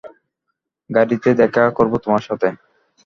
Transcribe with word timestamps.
গাড়িতে 0.89 1.29
দেখা 1.33 1.63
করবো 1.69 1.95
তোমার 1.97 2.23
সাথে। 2.23 2.47